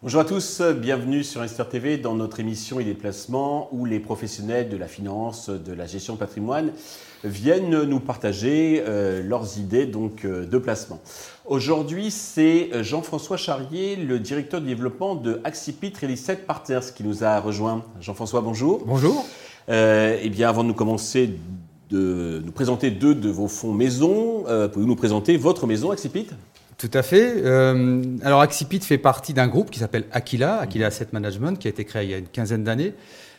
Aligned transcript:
Bonjour 0.00 0.20
à 0.20 0.24
tous, 0.24 0.62
bienvenue 0.62 1.22
sur 1.22 1.42
Investor 1.42 1.68
TV 1.68 1.98
dans 1.98 2.14
notre 2.14 2.40
émission 2.40 2.80
et 2.80 2.84
les 2.84 2.94
placements 2.94 3.68
où 3.72 3.84
les 3.84 4.00
professionnels 4.00 4.70
de 4.70 4.78
la 4.78 4.88
finance, 4.88 5.50
de 5.50 5.72
la 5.74 5.84
gestion 5.84 6.14
de 6.14 6.18
patrimoine 6.18 6.72
viennent 7.24 7.82
nous 7.82 8.00
partager 8.00 8.82
euh, 8.86 9.22
leurs 9.22 9.58
idées 9.58 9.84
donc, 9.84 10.24
euh, 10.24 10.46
de 10.46 10.56
placement. 10.56 11.02
Aujourd'hui, 11.44 12.10
c'est 12.10 12.70
Jean-François 12.82 13.36
Charrier, 13.36 13.96
le 13.96 14.18
directeur 14.18 14.62
du 14.62 14.68
développement 14.68 15.14
de 15.14 15.42
Axipit 15.44 15.92
Real 16.00 16.12
Estate 16.12 16.46
Partners 16.46 16.92
qui 16.96 17.04
nous 17.04 17.22
a 17.22 17.38
rejoint. 17.38 17.84
Jean-François, 18.00 18.40
bonjour. 18.40 18.84
Bonjour. 18.86 19.26
Euh, 19.68 20.18
eh 20.22 20.28
bien, 20.30 20.48
avant 20.48 20.62
de 20.62 20.68
nous 20.68 20.74
commencer 20.74 21.30
de 21.90 22.42
nous 22.44 22.52
présenter 22.52 22.90
deux 22.90 23.14
de 23.14 23.30
vos 23.30 23.48
fonds 23.48 23.72
maison, 23.72 24.44
pouvez-vous 24.44 24.86
nous 24.86 24.96
présenter 24.96 25.36
votre 25.36 25.66
maison 25.66 25.90
Axipit? 25.90 26.26
Tout 26.78 26.90
à 26.94 27.02
fait. 27.02 27.34
Euh, 27.44 28.02
alors 28.22 28.40
Axipit 28.40 28.78
fait 28.78 28.98
partie 28.98 29.34
d'un 29.34 29.48
groupe 29.48 29.68
qui 29.68 29.80
s'appelle 29.80 30.04
Aquila, 30.12 30.58
Aquila 30.60 30.86
Asset 30.86 31.08
Management, 31.12 31.58
qui 31.58 31.66
a 31.66 31.70
été 31.70 31.84
créé 31.84 32.04
il 32.04 32.10
y 32.10 32.14
a 32.14 32.18
une 32.18 32.28
quinzaine 32.28 32.62
d'années, 32.62 32.94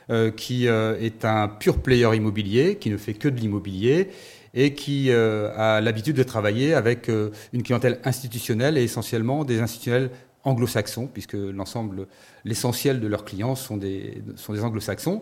euh, 0.10 0.30
qui 0.30 0.68
euh, 0.68 1.00
est 1.00 1.24
un 1.24 1.48
pur 1.48 1.78
player 1.78 2.14
immobilier, 2.14 2.76
qui 2.76 2.90
ne 2.90 2.98
fait 2.98 3.14
que 3.14 3.30
de 3.30 3.40
l'immobilier 3.40 4.10
et 4.54 4.74
qui 4.74 5.12
a 5.12 5.80
l'habitude 5.80 6.16
de 6.16 6.24
travailler 6.24 6.74
avec 6.74 7.08
une 7.54 7.62
clientèle 7.62 8.00
institutionnelle 8.04 8.80
et 8.80 8.84
essentiellement 8.84 9.46
des 9.46 9.60
institutionnels 9.60 10.10
anglo-saxons, 10.50 11.08
puisque 11.08 11.34
l'ensemble, 11.34 12.08
l'essentiel 12.46 13.00
de 13.00 13.08
leurs 13.08 13.26
clients 13.26 13.56
sont 13.56 13.78
des, 13.78 14.22
sont 14.36 14.54
des 14.54 14.64
anglo-saxons. 14.64 15.22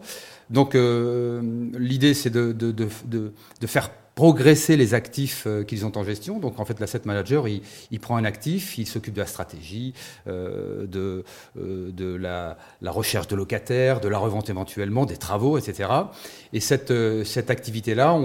Donc 0.49 0.73
l'idée, 0.73 2.13
c'est 2.13 2.29
de, 2.29 2.51
de, 2.51 2.71
de, 2.71 2.87
de, 3.61 3.67
faire 3.67 3.89
progresser 4.17 4.77
les 4.77 4.95
actifs 4.95 5.43
euh, 5.45 5.63
qu'ils 5.63 5.85
ont 5.85 5.95
en 5.95 6.03
gestion. 6.03 6.39
Donc 6.39 6.59
en 6.59 6.65
fait, 6.65 6.79
l'asset 6.79 7.01
manager, 7.05 7.47
il, 7.47 7.99
prend 7.99 8.17
un 8.17 8.25
actif, 8.25 8.79
il 8.79 8.87
s'occupe 8.87 9.13
de 9.13 9.21
la 9.21 9.27
stratégie, 9.27 9.93
euh, 10.27 10.87
de, 10.87 11.23
euh, 11.59 11.91
de 11.91 12.15
la, 12.15 12.57
la, 12.81 12.91
recherche 12.91 13.27
de 13.27 13.35
locataires, 13.35 13.99
de 13.99 14.07
la 14.07 14.17
revente 14.17 14.49
éventuellement, 14.49 15.05
des 15.05 15.17
travaux, 15.17 15.59
etc. 15.59 15.89
Et 16.51 16.59
cette, 16.59 16.89
euh, 16.89 17.23
cette 17.25 17.51
activité-là, 17.51 18.19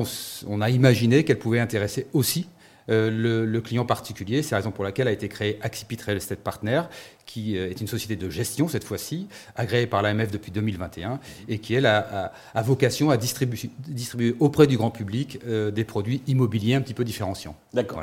on, 0.47 0.61
a 0.63 0.71
imaginé 0.71 1.25
qu'elle 1.25 1.39
pouvait 1.39 1.61
intéresser 1.61 2.07
aussi 2.15 2.49
euh, 2.89 3.47
le, 3.47 3.61
client 3.61 3.85
particulier. 3.85 4.43
C'est 4.43 4.53
la 4.53 4.59
raison 4.59 4.71
pour 4.71 4.85
laquelle 4.85 5.09
a 5.09 5.13
été 5.13 5.29
créé 5.29 5.59
Axipit 5.63 5.99
Real 6.05 6.17
Estate 6.17 6.41
Partner, 6.41 6.83
qui 7.27 7.57
euh, 7.57 7.71
est 7.71 7.81
une 7.81 7.87
société 7.87 8.17
de 8.17 8.29
gestion 8.29 8.69
cette 8.69 8.85
fois-ci, 8.85 9.29
agréée 9.55 9.87
par 9.87 10.03
l'AMF 10.03 10.31
depuis 10.31 10.51
2021 10.51 11.21
et 11.49 11.59
qui, 11.59 11.75
elle, 11.75 11.87
a, 11.87 12.33
vocation 12.63 13.11
à 13.11 13.17
distribuer, 13.17 13.71
distribuer, 13.87 14.35
auprès 14.41 14.67
du 14.67 14.77
grand 14.77 14.91
public 14.91 15.39
euh, 15.47 15.71
des 15.71 15.85
produits 15.85 16.23
immobiliers 16.27 16.75
un 16.75 16.81
petit 16.81 16.95
peu 16.95 17.05
différenciants. 17.05 17.55
D'accord. 17.73 18.03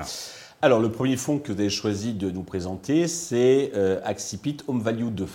Alors, 0.62 0.80
le 0.80 0.92
premier 0.92 1.18
fonds 1.18 1.40
que 1.40 1.52
vous 1.52 1.60
avez 1.60 1.70
choisi 1.70 2.14
de 2.14 2.30
nous 2.32 2.44
présenter, 2.44 3.08
c'est 3.08 3.72
Axipit 4.04 4.58
Home 4.68 4.82
Value 4.82 5.08
2. 5.08 5.26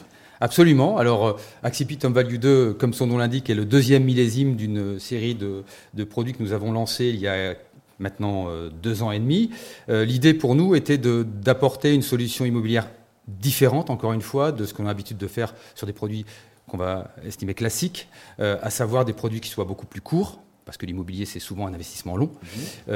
Absolument. 0.40 0.98
Alors, 0.98 1.38
Axipit 1.62 1.98
Home 2.04 2.12
Value 2.12 2.36
2, 2.36 2.74
comme 2.74 2.92
son 2.92 3.06
nom 3.06 3.16
l'indique, 3.16 3.48
est 3.48 3.54
le 3.54 3.64
deuxième 3.64 4.04
millésime 4.04 4.54
d'une 4.54 4.98
série 4.98 5.34
de, 5.34 5.62
de, 5.94 6.04
produits 6.04 6.34
que 6.34 6.42
nous 6.42 6.52
avons 6.52 6.72
lancés 6.72 7.06
il 7.06 7.20
y 7.20 7.28
a 7.28 7.54
maintenant 7.98 8.46
euh, 8.48 8.70
deux 8.70 9.02
ans 9.02 9.10
et 9.10 9.18
demi. 9.18 9.50
Euh, 9.88 10.04
l'idée 10.04 10.34
pour 10.34 10.54
nous 10.54 10.74
était 10.74 10.98
d'apporter 10.98 11.94
une 11.94 12.02
solution 12.02 12.44
immobilière 12.44 12.88
différente, 13.28 13.90
encore 13.90 14.12
une 14.12 14.22
fois, 14.22 14.52
de 14.52 14.64
ce 14.64 14.74
qu'on 14.74 14.84
a 14.84 14.88
l'habitude 14.88 15.18
de 15.18 15.26
faire 15.26 15.54
sur 15.74 15.86
des 15.86 15.92
produits 15.92 16.26
qu'on 16.68 16.76
va 16.76 17.10
estimer 17.24 17.54
classiques, 17.54 18.08
euh, 18.40 18.58
à 18.62 18.70
savoir 18.70 19.04
des 19.04 19.12
produits 19.12 19.40
qui 19.40 19.48
soient 19.48 19.64
beaucoup 19.64 19.86
plus 19.86 20.00
courts, 20.00 20.40
parce 20.64 20.78
que 20.78 20.86
l'immobilier, 20.86 21.26
c'est 21.26 21.40
souvent 21.40 21.66
un 21.66 21.74
investissement 21.74 22.16
long, 22.16 22.30
mmh. 22.42 22.92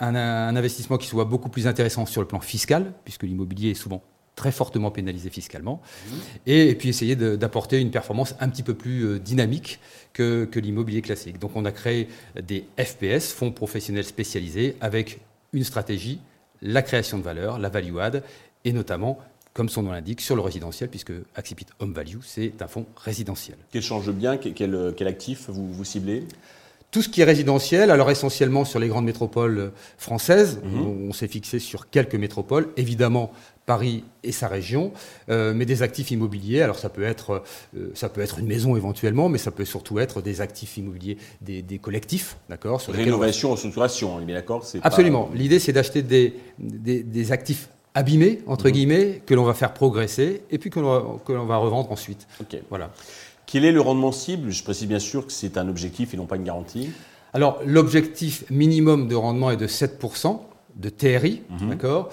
un, 0.00 0.14
un, 0.16 0.56
investissement 0.56 0.98
qui 0.98 1.06
soit 1.06 1.24
beaucoup 1.24 1.48
plus 1.48 1.68
intéressant 1.68 2.04
sur 2.04 2.20
le 2.20 2.26
plan 2.26 2.40
fiscal, 2.40 2.92
puisque 3.04 3.22
l'immobilier 3.22 3.70
est 3.70 3.74
souvent 3.74 4.02
très 4.36 4.52
fortement 4.52 4.90
pénalisé 4.90 5.30
fiscalement, 5.30 5.80
mmh. 5.80 6.14
et, 6.46 6.74
puis 6.74 6.90
essayer 6.90 7.16
d'apporter 7.16 7.80
une 7.80 7.90
performance 7.90 8.36
un 8.38 8.48
petit 8.50 8.62
peu 8.62 8.74
plus 8.74 9.04
euh, 9.04 9.18
dynamique 9.18 9.80
que, 10.12 10.44
que 10.44 10.60
l'immobilier 10.60 11.02
classique. 11.02 11.38
Donc 11.38 11.56
on 11.56 11.64
a 11.64 11.72
créé 11.72 12.08
des 12.40 12.66
FPS, 12.78 13.32
fonds 13.32 13.50
professionnels 13.50 14.04
spécialisés, 14.04 14.76
avec 14.80 15.20
une 15.54 15.64
stratégie, 15.64 16.20
la 16.60 16.82
création 16.82 17.18
de 17.18 17.22
valeur, 17.22 17.58
la 17.58 17.70
value 17.70 17.98
add, 17.98 18.22
et 18.64 18.72
notamment 18.72 19.18
comme 19.54 19.70
son 19.70 19.82
nom 19.82 19.92
l'indique, 19.92 20.20
sur 20.20 20.36
le 20.36 20.42
résidentiel, 20.42 20.90
puisque 20.90 21.12
Accipit 21.34 21.64
Home 21.78 21.94
Value, 21.94 22.18
c'est 22.22 22.60
un 22.60 22.68
fonds 22.68 22.84
résidentiel. 22.94 23.56
Quel 23.72 23.80
change 23.80 24.10
bien 24.10 24.36
quel, 24.36 24.92
quel 24.94 25.08
actif 25.08 25.48
vous, 25.48 25.72
vous 25.72 25.84
ciblez? 25.84 26.24
Tout 26.90 27.00
ce 27.00 27.08
qui 27.08 27.22
est 27.22 27.24
résidentiel, 27.24 27.90
alors 27.90 28.10
essentiellement 28.10 28.66
sur 28.66 28.80
les 28.80 28.88
grandes 28.88 29.06
métropoles 29.06 29.72
françaises, 29.96 30.60
mmh. 30.62 30.80
on 31.08 31.12
s'est 31.14 31.26
fixé 31.26 31.58
sur 31.58 31.88
quelques 31.88 32.16
métropoles, 32.16 32.68
évidemment 32.76 33.32
Paris 33.66 34.04
et 34.22 34.30
sa 34.30 34.46
région, 34.46 34.92
euh, 35.28 35.52
mais 35.52 35.66
des 35.66 35.82
actifs 35.82 36.12
immobiliers. 36.12 36.62
Alors 36.62 36.78
ça 36.78 36.88
peut 36.88 37.02
être 37.02 37.42
euh, 37.76 37.90
ça 37.94 38.08
peut 38.08 38.20
être 38.20 38.38
une 38.38 38.46
maison 38.46 38.76
éventuellement, 38.76 39.28
mais 39.28 39.38
ça 39.38 39.50
peut 39.50 39.64
surtout 39.64 39.98
être 39.98 40.22
des 40.22 40.40
actifs 40.40 40.76
immobiliers, 40.76 41.18
des, 41.40 41.62
des 41.62 41.78
collectifs, 41.78 42.36
d'accord. 42.48 42.80
Rénovation, 42.88 43.52
on... 43.52 43.56
structuration, 43.56 44.14
on 44.14 44.20
est 44.20 44.24
bien 44.24 44.36
d'accord. 44.36 44.64
Absolument. 44.82 45.28
L'idée 45.34 45.58
c'est 45.58 45.72
d'acheter 45.72 46.02
des, 46.02 46.34
des, 46.60 47.02
des, 47.02 47.32
actifs 47.32 47.68
abîmés 47.94 48.40
entre 48.46 48.68
mmh. 48.68 48.72
guillemets 48.72 49.22
que 49.26 49.34
l'on 49.34 49.44
va 49.44 49.54
faire 49.54 49.74
progresser 49.74 50.42
et 50.50 50.58
puis 50.58 50.70
que 50.70 50.78
l'on 50.78 51.20
va, 51.26 51.44
va, 51.44 51.56
revendre 51.56 51.90
ensuite. 51.90 52.28
Ok. 52.40 52.56
Voilà. 52.70 52.92
Quel 53.46 53.64
est 53.64 53.72
le 53.72 53.80
rendement 53.80 54.12
cible? 54.12 54.50
Je 54.50 54.62
précise 54.62 54.86
bien 54.86 55.00
sûr 55.00 55.26
que 55.26 55.32
c'est 55.32 55.58
un 55.58 55.68
objectif 55.68 56.14
et 56.14 56.16
non 56.16 56.26
pas 56.26 56.36
une 56.36 56.44
garantie. 56.44 56.90
Alors 57.32 57.60
l'objectif 57.66 58.44
minimum 58.48 59.08
de 59.08 59.16
rendement 59.16 59.50
est 59.50 59.56
de 59.56 59.66
7% 59.66 60.38
de 60.76 60.88
TRI, 60.88 61.42
mmh. 61.48 61.68
d'accord 61.68 62.10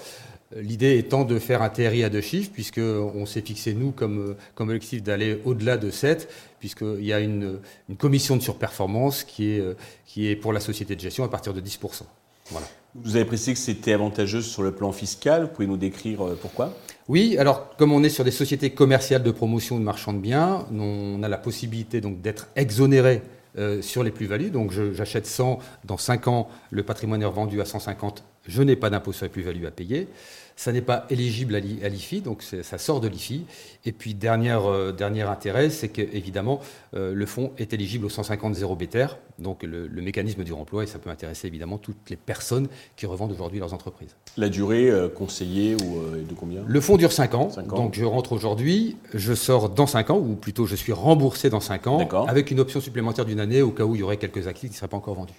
L'idée 0.56 0.98
étant 0.98 1.24
de 1.24 1.38
faire 1.38 1.62
un 1.62 1.68
TRI 1.68 2.04
à 2.04 2.10
deux 2.10 2.20
chiffres, 2.20 2.50
puisqu'on 2.52 3.26
s'est 3.26 3.40
fixé, 3.40 3.74
nous, 3.74 3.90
comme, 3.90 4.36
comme 4.54 4.68
objectif 4.68 5.02
d'aller 5.02 5.40
au-delà 5.44 5.76
de 5.76 5.90
7, 5.90 6.28
puisqu'il 6.60 7.04
y 7.04 7.12
a 7.12 7.20
une, 7.20 7.58
une, 7.88 7.96
commission 7.96 8.36
de 8.36 8.42
surperformance 8.42 9.24
qui 9.24 9.50
est, 9.50 9.62
qui 10.06 10.28
est 10.28 10.36
pour 10.36 10.52
la 10.52 10.60
société 10.60 10.94
de 10.94 11.00
gestion 11.00 11.24
à 11.24 11.28
partir 11.28 11.52
de 11.52 11.60
10%. 11.60 12.02
Voilà. 12.50 12.66
Vous 12.94 13.16
avez 13.16 13.24
précisé 13.24 13.54
que 13.54 13.58
c'était 13.58 13.92
avantageux 13.92 14.40
sur 14.40 14.62
le 14.62 14.70
plan 14.70 14.92
fiscal. 14.92 15.42
Vous 15.42 15.48
pouvez 15.48 15.66
nous 15.66 15.76
décrire 15.76 16.24
euh, 16.24 16.38
pourquoi? 16.40 16.72
Oui, 17.08 17.36
alors 17.38 17.76
comme 17.76 17.92
on 17.92 18.04
est 18.04 18.08
sur 18.08 18.24
des 18.24 18.30
sociétés 18.30 18.70
commerciales 18.70 19.22
de 19.22 19.30
promotion 19.30 19.78
de 19.78 19.84
marchands 19.84 20.12
de 20.12 20.18
biens, 20.18 20.66
on 20.72 21.22
a 21.22 21.28
la 21.28 21.36
possibilité 21.36 22.00
donc 22.00 22.22
d'être 22.22 22.48
exonéré 22.54 23.22
euh, 23.58 23.82
sur 23.82 24.04
les 24.04 24.12
plus-values. 24.12 24.50
Donc 24.50 24.72
j'achète 24.92 25.26
100, 25.26 25.58
dans 25.84 25.98
5 25.98 26.28
ans, 26.28 26.48
le 26.70 26.82
patrimoine 26.84 27.20
est 27.20 27.26
revendu 27.26 27.60
à 27.60 27.64
150, 27.64 28.24
je 28.46 28.62
n'ai 28.62 28.76
pas 28.76 28.90
d'impôt 28.90 29.12
sur 29.12 29.24
les 29.24 29.30
plus-values 29.30 29.66
à 29.66 29.70
payer. 29.70 30.08
Ça 30.56 30.70
n'est 30.70 30.82
pas 30.82 31.06
éligible 31.10 31.56
à 31.56 31.60
l'IFI, 31.88 32.20
donc 32.20 32.42
ça 32.42 32.78
sort 32.78 33.00
de 33.00 33.08
l'IFI. 33.08 33.44
Et 33.86 33.92
puis, 33.92 34.14
dernière, 34.14 34.70
euh, 34.70 34.92
dernier 34.92 35.22
intérêt, 35.22 35.68
c'est 35.68 35.88
qu'évidemment, 35.88 36.60
euh, 36.94 37.12
le 37.12 37.26
fonds 37.26 37.50
est 37.58 37.72
éligible 37.72 38.06
au 38.06 38.08
150 38.08 38.54
0 38.54 38.76
BTR, 38.76 39.16
donc 39.40 39.64
le, 39.64 39.88
mécanisme 40.00 40.44
du 40.44 40.52
remploi, 40.52 40.84
et 40.84 40.86
ça 40.86 40.98
peut 41.00 41.10
intéresser 41.10 41.48
évidemment 41.48 41.76
toutes 41.76 42.08
les 42.08 42.16
personnes 42.16 42.68
qui 42.94 43.06
revendent 43.06 43.32
aujourd'hui 43.32 43.58
leurs 43.58 43.74
entreprises. 43.74 44.14
La 44.36 44.48
durée 44.48 44.90
euh, 44.90 45.08
conseillée 45.08 45.74
ou, 45.74 46.00
de 46.24 46.34
combien? 46.34 46.62
Le 46.66 46.80
fonds 46.80 46.98
dure 46.98 47.10
5 47.10 47.34
ans, 47.34 47.48
donc 47.68 47.94
je 47.94 48.04
rentre 48.04 48.32
aujourd'hui, 48.32 48.96
je 49.12 49.34
sors 49.34 49.70
dans 49.70 49.86
5 49.86 50.10
ans, 50.10 50.18
ou 50.18 50.36
plutôt 50.36 50.66
je 50.66 50.76
suis 50.76 50.92
remboursé 50.92 51.50
dans 51.50 51.60
5 51.60 51.86
ans, 51.88 52.26
avec 52.28 52.52
une 52.52 52.60
option 52.60 52.80
supplémentaire 52.80 53.24
d'une 53.24 53.40
année 53.40 53.60
au 53.60 53.70
cas 53.70 53.84
où 53.84 53.96
il 53.96 54.00
y 54.00 54.04
aurait 54.04 54.18
quelques 54.18 54.46
actifs 54.46 54.70
qui 54.70 54.74
ne 54.74 54.78
seraient 54.78 54.88
pas 54.88 54.98
encore 54.98 55.14
vendus. 55.14 55.34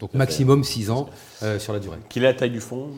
donc 0.00 0.14
maximum 0.14 0.64
6 0.64 0.90
ans 0.90 1.08
sur 1.58 1.72
la 1.72 1.78
durée. 1.78 1.98
Est 2.16 2.20
la 2.20 2.34
taille 2.38 2.50
du 2.50 2.60
fonds 2.60 2.90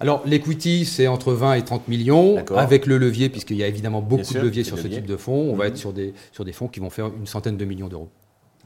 alors, 0.00 0.22
l'equity, 0.26 0.84
c'est 0.84 1.06
entre 1.06 1.32
20 1.32 1.54
et 1.54 1.64
30 1.64 1.88
millions, 1.88 2.44
avec 2.56 2.86
le 2.86 2.98
levier, 2.98 3.28
puisqu'il 3.28 3.56
y 3.56 3.62
a 3.62 3.68
évidemment 3.68 4.02
beaucoup 4.02 4.34
de 4.34 4.40
leviers 4.40 4.64
sur 4.64 4.78
ce 4.78 4.88
type 4.88 5.06
de 5.06 5.16
fonds. 5.16 5.50
On 5.50 5.56
va 5.56 5.64
mhm. 5.64 5.70
être 5.70 5.76
sur 5.76 5.92
des, 5.92 6.12
sur 6.32 6.44
des 6.44 6.52
fonds 6.52 6.68
qui 6.68 6.80
vont 6.80 6.90
faire 6.90 7.06
une 7.06 7.26
centaine 7.26 7.56
de 7.56 7.64
millions 7.64 7.88
d'euros. 7.88 8.10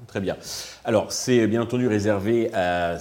Très 0.07 0.21
bien. 0.21 0.37
Alors, 0.85 1.13
c'est 1.13 1.47
bien 1.47 1.61
entendu 1.61 1.87
réservé 1.87 2.51
à 2.55 2.97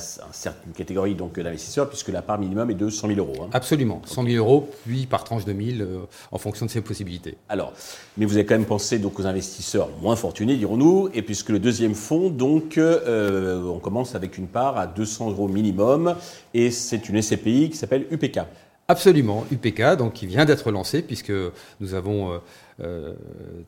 une 0.66 0.74
catégorie 0.74 1.16
d'investisseurs, 1.16 1.88
puisque 1.88 2.10
la 2.10 2.22
part 2.22 2.38
minimum 2.38 2.70
est 2.70 2.76
de 2.76 2.90
100 2.90 3.08
000 3.08 3.20
euros. 3.20 3.44
Hein. 3.44 3.50
Absolument. 3.54 4.02
100 4.06 4.24
000 4.24 4.36
euros, 4.36 4.70
puis 4.86 5.06
par 5.06 5.24
tranche 5.24 5.46
de 5.46 5.54
1000, 5.54 5.82
euh, 5.82 6.00
en 6.32 6.38
fonction 6.38 6.66
de 6.66 6.72
ses 6.72 6.82
possibilités. 6.82 7.38
Alors, 7.48 7.72
mais 8.18 8.26
vous 8.26 8.34
avez 8.34 8.46
quand 8.46 8.56
même 8.56 8.66
pensé 8.66 9.00
donc, 9.00 9.20
aux 9.20 9.26
investisseurs 9.26 9.90
moins 10.02 10.16
fortunés, 10.16 10.58
dirons-nous, 10.58 11.10
et 11.14 11.22
puisque 11.22 11.50
le 11.50 11.60
deuxième 11.60 11.96
fonds, 11.96 12.30
donc, 12.30 12.78
euh, 12.78 13.64
on 13.64 13.80
commence 13.80 14.16
avec 14.16 14.38
une 14.38 14.48
part 14.48 14.78
à 14.78 14.88
200 14.88 15.30
euros 15.30 15.48
minimum, 15.48 16.16
et 16.54 16.72
c'est 16.72 17.08
une 17.08 17.22
SCPI 17.22 17.70
qui 17.70 17.78
s'appelle 17.78 18.06
UPK. 18.12 18.42
Absolument, 18.90 19.46
UPK, 19.52 19.98
donc 19.98 20.14
qui 20.14 20.28
vient 20.28 20.46
d'être 20.46 20.72
lancé 20.72 21.02
puisque 21.02 21.34
nous 21.82 21.94
avons 21.94 22.32
euh, 22.32 22.38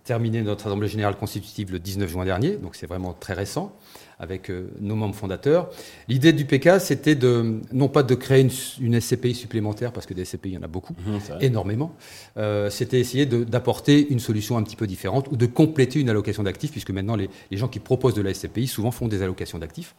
terminé 0.03 0.41
notre 0.41 0.67
Assemblée 0.67 0.87
générale 0.87 1.15
constitutive 1.15 1.71
le 1.71 1.79
19 1.79 2.09
juin 2.09 2.25
dernier, 2.25 2.57
donc 2.57 2.75
c'est 2.75 2.87
vraiment 2.87 3.13
très 3.13 3.33
récent 3.33 3.75
avec 4.19 4.49
euh, 4.49 4.69
nos 4.81 4.95
membres 4.95 5.15
fondateurs. 5.15 5.69
L'idée 6.09 6.33
du 6.33 6.45
PK, 6.45 6.79
c'était 6.79 7.15
de, 7.15 7.61
non 7.71 7.87
pas 7.87 8.03
de 8.03 8.13
créer 8.15 8.45
une, 8.79 8.99
SCPI 8.99 9.33
supplémentaire, 9.33 9.93
parce 9.93 10.05
que 10.05 10.13
des 10.13 10.25
SCPI, 10.25 10.49
il 10.49 10.53
y 10.53 10.57
en 10.57 10.61
a 10.61 10.67
beaucoup, 10.67 10.93
mhm, 11.05 11.19
énormément. 11.39 11.95
Euh, 12.37 12.69
c'était 12.69 12.99
essayer 12.99 13.25
d'apporter 13.25 14.11
une 14.11 14.19
solution 14.19 14.57
un 14.57 14.63
petit 14.63 14.75
peu 14.75 14.87
différente 14.87 15.29
ou 15.31 15.37
de 15.37 15.45
compléter 15.45 15.99
une 15.99 16.09
allocation 16.09 16.43
d'actifs, 16.43 16.71
puisque 16.71 16.91
maintenant, 16.91 17.15
les, 17.15 17.29
gens 17.51 17.69
qui 17.69 17.79
proposent 17.79 18.13
de 18.13 18.21
la 18.21 18.33
SCPI 18.33 18.67
souvent 18.67 18.91
font 18.91 19.07
des 19.07 19.21
allocations 19.21 19.57
d'actifs. 19.57 19.95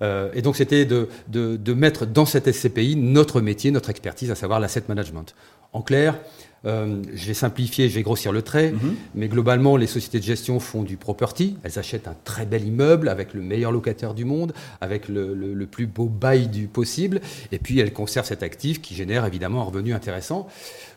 Euh, 0.00 0.30
et 0.32 0.40
donc, 0.40 0.56
c'était 0.56 0.86
de, 0.86 1.08
de 1.28 1.74
mettre 1.74 2.06
dans 2.06 2.26
cette 2.26 2.50
SCPI 2.50 2.96
notre 2.96 3.40
métier, 3.42 3.70
notre 3.70 3.90
expertise, 3.90 4.30
à 4.30 4.34
savoir 4.34 4.60
l'asset 4.60 4.84
management. 4.88 5.34
En 5.74 5.82
clair, 5.82 6.18
euh, 6.64 7.02
je 7.14 7.26
vais 7.26 7.34
simplifier, 7.34 7.88
je 7.88 7.94
vais 7.94 8.02
grossir 8.02 8.32
le 8.32 8.42
trait, 8.42 8.72
mhm. 8.72 8.96
mais 9.14 9.28
globalement, 9.28 9.76
les 9.76 9.86
sociétés 9.86 10.18
de 10.18 10.24
gestion 10.24 10.60
font 10.60 10.82
du 10.82 10.96
property. 10.96 11.56
Elles 11.62 11.78
achètent 11.78 12.08
un 12.08 12.16
très 12.24 12.46
bel 12.46 12.64
immeuble 12.66 13.08
avec 13.08 13.34
le 13.34 13.42
meilleur 13.42 13.72
locataire 13.72 14.14
du 14.14 14.24
monde, 14.24 14.52
avec 14.80 15.08
le, 15.08 15.66
plus 15.70 15.86
beau 15.86 16.06
bail 16.06 16.48
du 16.48 16.66
possible, 16.66 17.20
et 17.52 17.58
puis 17.58 17.78
elles 17.78 17.92
conservent 17.92 18.26
cet 18.26 18.42
actif 18.42 18.80
qui 18.80 18.94
génère 18.94 19.24
évidemment 19.26 19.60
un 19.60 19.64
revenu 19.64 19.92
intéressant. 19.92 20.48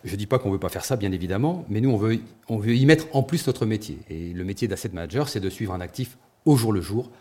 Je 0.04 0.12
ne 0.12 0.18
dis 0.18 0.26
pas 0.26 0.40
qu'on 0.40 0.50
ne 0.50 0.54
veut 0.54 0.60
pas 0.60 0.70
faire 0.70 0.86
ça, 0.86 0.96
bien 0.96 1.12
évidemment, 1.12 1.66
mais 1.70 1.82
nous, 1.82 1.92
on 1.92 1.98
veut, 1.98 2.20
on 2.48 2.58
veut 2.58 2.76
y 2.76 2.86
mettre 2.86 3.08
en 3.14 3.22
plus 3.22 3.46
notre 3.48 3.66
métier. 3.66 4.00
Et 4.10 4.34
le 4.34 4.44
métier 4.44 4.68
d'asset 4.68 4.90
manager, 4.94 5.30
c'est 5.30 5.40
de 5.40 5.50
suivre 5.50 5.74
un 5.74 5.82
actif 5.82 6.18
au 6.46 6.56
jour 6.56 6.74
le 6.74 6.82
jour, 6.82 7.12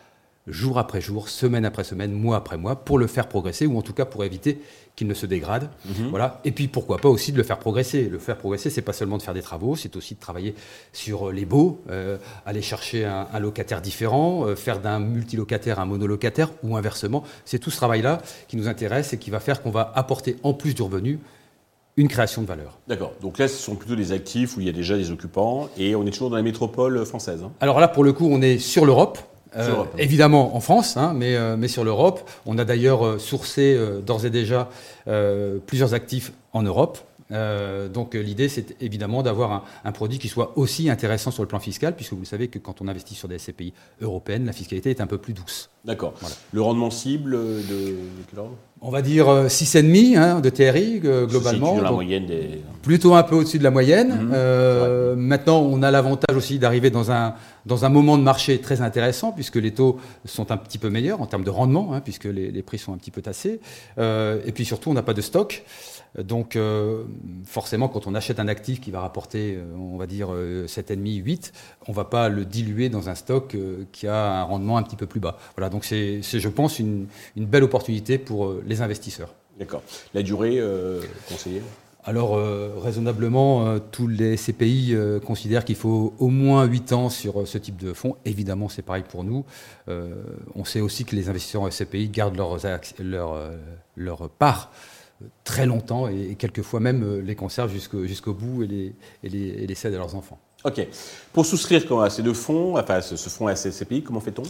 jour 0.50 0.78
après 0.78 1.00
jour, 1.00 1.28
semaine 1.28 1.64
après 1.64 1.84
semaine, 1.84 2.12
mois 2.12 2.36
après 2.36 2.56
mois, 2.56 2.76
pour 2.76 2.98
le 2.98 3.06
faire 3.06 3.28
progresser, 3.28 3.66
ou 3.66 3.78
en 3.78 3.82
tout 3.82 3.92
cas 3.92 4.04
pour 4.04 4.24
éviter 4.24 4.60
qu'il 4.96 5.06
ne 5.06 5.14
se 5.14 5.26
dégrade. 5.26 5.70
Mhm. 5.86 6.08
Voilà. 6.10 6.40
Et 6.44 6.52
puis 6.52 6.68
pourquoi 6.68 6.98
pas 6.98 7.08
aussi 7.08 7.32
de 7.32 7.36
le 7.36 7.42
faire 7.42 7.58
progresser. 7.58 8.08
Le 8.08 8.18
faire 8.18 8.36
progresser, 8.36 8.70
c'est 8.70 8.82
pas 8.82 8.92
seulement 8.92 9.16
de 9.16 9.22
faire 9.22 9.34
des 9.34 9.42
travaux, 9.42 9.76
c'est 9.76 9.96
aussi 9.96 10.14
de 10.14 10.20
travailler 10.20 10.54
sur 10.92 11.28
euh, 11.28 11.32
les 11.32 11.44
baux, 11.44 11.80
euh, 11.90 12.18
aller 12.44 12.62
chercher 12.62 13.04
un, 13.04 13.38
locataire 13.38 13.80
différent, 13.80 14.46
euh, 14.46 14.56
faire 14.56 14.80
d'un 14.80 15.00
multilocataire 15.00 15.80
un 15.80 15.86
monolocataire, 15.86 16.50
ou 16.62 16.76
inversement. 16.76 17.24
C'est 17.44 17.58
tout 17.58 17.70
ce 17.70 17.76
travail-là 17.76 18.20
qui 18.48 18.56
nous 18.56 18.68
intéresse 18.68 19.12
et 19.12 19.18
qui 19.18 19.30
va 19.30 19.40
faire 19.40 19.62
qu'on 19.62 19.70
va 19.70 19.92
apporter 19.94 20.36
en 20.42 20.52
plus 20.52 20.74
du 20.74 20.82
revenu 20.82 21.18
une 21.96 22.08
création 22.08 22.42
de 22.42 22.46
valeur. 22.46 22.78
D'accord. 22.88 23.12
Donc 23.20 23.38
là, 23.38 23.48
ce 23.48 23.56
sont 23.56 23.76
plutôt 23.76 23.96
des 23.96 24.12
actifs 24.12 24.56
où 24.56 24.60
il 24.60 24.66
y 24.66 24.68
a 24.68 24.72
déjà 24.72 24.96
des 24.96 25.10
occupants 25.10 25.68
et 25.76 25.94
on 25.94 26.06
est 26.06 26.10
toujours 26.10 26.30
dans 26.30 26.36
la 26.36 26.42
métropole 26.42 27.04
française. 27.04 27.42
Hein. 27.44 27.52
Alors 27.60 27.80
là, 27.80 27.88
pour 27.88 28.04
le 28.04 28.12
coup, 28.12 28.28
on 28.30 28.40
est 28.42 28.58
sur 28.58 28.84
l'Europe. 28.84 29.18
Euh, 29.56 29.84
évidemment 29.98 30.56
en 30.56 30.60
France, 30.60 30.96
hein, 30.96 31.12
mais, 31.14 31.34
euh, 31.34 31.56
mais, 31.56 31.68
sur 31.68 31.84
l'Europe. 31.84 32.28
On 32.46 32.58
a 32.58 32.64
d'ailleurs 32.64 33.04
euh, 33.04 33.18
sourcé 33.18 33.78
d'ores 34.04 34.26
et 34.26 34.30
déjà 34.30 34.68
plusieurs 35.66 35.94
actifs 35.94 36.32
en 36.52 36.62
Europe. 36.62 36.98
donc 37.92 38.14
l'idée, 38.14 38.48
c'est 38.48 38.76
évidemment 38.80 39.22
d'avoir 39.22 39.64
un, 39.84 39.92
produit 39.92 40.18
qui 40.18 40.28
soit 40.28 40.52
aussi 40.56 40.88
intéressant 40.88 41.30
sur 41.30 41.42
le 41.42 41.48
plan 41.48 41.58
fiscal, 41.58 41.96
puisque 41.96 42.12
vous 42.12 42.24
savez 42.24 42.48
que 42.48 42.58
quand 42.58 42.80
on 42.80 42.88
investit 42.88 43.14
sur 43.14 43.28
des 43.28 43.38
SCPI 43.38 43.72
européennes, 44.00 44.46
la 44.46 44.52
fiscalité 44.52 44.90
est 44.90 45.00
un 45.00 45.06
peu 45.06 45.18
plus 45.18 45.32
douce. 45.32 45.70
D'accord. 45.84 46.14
Le 46.52 46.60
rendement 46.60 46.90
cible 46.90 47.32
de, 47.32 47.96
On 48.82 48.90
va 48.90 49.00
dire 49.00 49.26
6,5 49.26 50.18
hein, 50.18 50.40
de 50.40 50.50
TRI 50.50 51.00
globalement. 51.00 51.76
Dans 51.76 51.82
la 51.82 51.90
moyenne 51.90 52.26
des... 52.26 52.62
Plutôt 52.82 53.14
un 53.14 53.22
peu 53.22 53.36
au-dessus 53.36 53.58
de 53.58 53.64
la 53.64 53.70
moyenne. 53.70 54.28
Mhm. 54.28 55.14
maintenant, 55.14 55.60
on 55.60 55.82
a 55.82 55.90
l'avantage 55.90 56.36
aussi 56.36 56.58
d'arriver 56.58 56.90
dans 56.90 57.10
un, 57.10 57.34
dans 57.66 57.84
un 57.84 57.88
moment 57.88 58.18
de 58.18 58.22
marché 58.22 58.60
très 58.60 58.80
intéressant, 58.80 59.32
puisque 59.32 59.56
les 59.56 59.72
taux 59.72 59.98
sont 60.24 60.50
un 60.50 60.56
petit 60.56 60.78
peu 60.78 60.90
meilleurs 60.90 61.20
en 61.20 61.26
termes 61.26 61.44
de 61.44 61.50
rendement, 61.50 61.94
hein, 61.94 62.00
puisque 62.00 62.24
les, 62.24 62.62
prix 62.62 62.78
sont 62.78 62.92
un 62.92 62.96
petit 62.96 63.10
peu 63.10 63.22
tassés. 63.22 63.60
Euh, 63.98 64.40
et 64.44 64.52
puis 64.52 64.64
surtout, 64.64 64.90
on 64.90 64.94
n'a 64.94 65.02
pas 65.02 65.14
de 65.14 65.20
stock. 65.20 65.64
Donc, 66.18 66.56
euh, 66.56 67.04
forcément, 67.44 67.88
quand 67.88 68.08
on 68.08 68.16
achète 68.16 68.40
un 68.40 68.48
actif 68.48 68.80
qui 68.80 68.90
va 68.90 69.00
rapporter, 69.00 69.54
euh, 69.56 69.76
on 69.78 69.96
va 69.96 70.06
dire, 70.06 70.30
7,5, 70.66 71.22
8, 71.22 71.52
on 71.86 71.92
ne 71.92 71.96
va 71.96 72.04
pas 72.04 72.28
le 72.28 72.44
diluer 72.44 72.88
dans 72.88 73.08
un 73.08 73.14
stock 73.14 73.56
qui 73.92 74.08
a 74.08 74.40
un 74.40 74.42
rendement 74.42 74.76
un 74.76 74.82
petit 74.82 74.96
peu 74.96 75.06
plus 75.06 75.20
bas. 75.20 75.38
Voilà, 75.56 75.69
donc 75.70 75.84
c'est, 75.84 76.20
je 76.22 76.48
pense, 76.48 76.78
une, 76.78 77.06
une, 77.36 77.46
belle 77.46 77.64
opportunité 77.64 78.18
pour 78.18 78.54
les 78.66 78.82
investisseurs. 78.82 79.34
D'accord. 79.58 79.82
La 80.14 80.22
durée 80.22 80.60
conseillée? 81.28 81.62
Alors, 82.04 82.34
euh, 82.34 82.72
raisonnablement, 82.78 83.66
euh, 83.66 83.78
tous 83.78 84.08
les 84.08 84.36
CPI 84.36 84.94
euh, 84.94 85.20
considèrent 85.20 85.66
qu'il 85.66 85.76
faut 85.76 86.14
au 86.18 86.28
moins 86.28 86.64
8 86.64 86.92
ans 86.94 87.10
sur 87.10 87.46
ce 87.46 87.58
type 87.58 87.76
de 87.76 87.92
fonds. 87.92 88.16
Évidemment, 88.24 88.70
c'est 88.70 88.82
pareil 88.82 89.04
pour 89.06 89.24
nous. 89.24 89.44
on 90.54 90.64
sait 90.64 90.80
aussi 90.80 91.04
que 91.04 91.14
les 91.16 91.28
investisseurs 91.28 91.62
en 91.62 91.70
SCPI 91.70 92.08
gardent 92.08 92.36
leur, 92.36 92.58
leur, 93.96 94.30
part 94.30 94.70
très 95.44 95.66
longtemps 95.66 96.08
et, 96.08 96.36
quelquefois 96.38 96.80
même 96.80 97.20
les 97.20 97.34
conservent 97.34 97.72
jusqu'au 97.72 98.32
bout 98.32 98.62
et 98.62 98.66
les, 98.66 98.94
et, 99.24 99.28
les, 99.28 99.48
et 99.48 99.66
les 99.66 99.74
cèdent 99.74 99.94
à 99.94 99.98
leurs 99.98 100.14
enfants. 100.14 100.38
OK. 100.64 100.86
Pour 101.32 101.44
souscrire 101.44 102.00
à 102.00 102.08
ces 102.08 102.22
deux 102.22 102.34
fonds, 102.34 102.78
enfin 102.78 103.00
ce, 103.00 103.16
ce 103.16 103.28
fonds 103.28 103.54
SCPI, 103.54 104.02
comment 104.02 104.20
fait-on? 104.20 104.44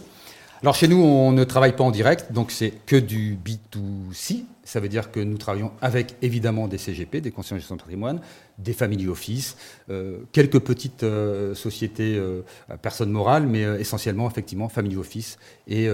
Alors 0.62 0.74
chez 0.74 0.88
nous, 0.88 0.98
on 0.98 1.32
ne 1.32 1.44
travaille 1.44 1.74
pas 1.74 1.84
en 1.84 1.90
direct, 1.90 2.32
donc 2.32 2.50
c'est 2.50 2.72
que 2.84 2.96
du 2.96 3.38
B2C. 3.42 4.44
Ça 4.62 4.78
veut 4.78 4.90
dire 4.90 5.10
que 5.10 5.18
nous 5.18 5.38
travaillons 5.38 5.72
avec 5.80 6.16
évidemment 6.20 6.68
des 6.68 6.76
CGP, 6.76 7.22
des 7.22 7.30
conseillers 7.30 7.56
de 7.56 7.60
gestion 7.60 7.76
de 7.76 7.80
patrimoine, 7.80 8.20
des 8.58 8.74
family 8.74 9.08
office, 9.08 9.56
euh, 9.88 10.18
quelques 10.32 10.60
petites 10.60 11.02
euh, 11.02 11.54
sociétés, 11.54 12.14
euh, 12.16 12.42
personnes 12.82 13.10
morales, 13.10 13.46
mais 13.46 13.62
essentiellement 13.80 14.28
effectivement 14.28 14.68
family 14.68 14.96
office 14.96 15.38
et, 15.66 15.88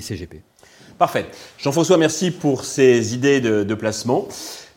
CGP. 0.00 0.42
Parfait. 0.98 1.26
Jean-François, 1.58 1.96
merci 1.96 2.32
pour 2.32 2.64
ces 2.64 3.14
idées 3.14 3.40
de, 3.40 3.62
de, 3.62 3.74
placement. 3.74 4.26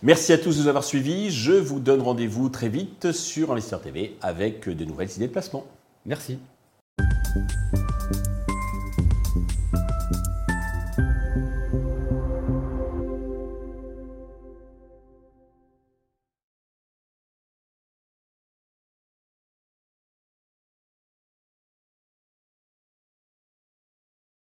Merci 0.04 0.34
à 0.34 0.38
tous 0.38 0.58
de 0.58 0.62
nous 0.62 0.68
avoir 0.68 0.84
suivis. 0.84 1.32
Je 1.32 1.54
vous 1.54 1.80
donne 1.80 2.02
rendez-vous 2.02 2.50
très 2.50 2.70
vite 2.70 3.12
sur 3.12 3.52
Investisseur 3.52 3.82
TV 3.82 4.16
avec 4.22 4.70
de 4.70 4.86
nouvelles 4.86 5.12
idées 5.16 5.28
de 5.28 5.32
placement. 5.32 5.66
Merci. 6.06 6.38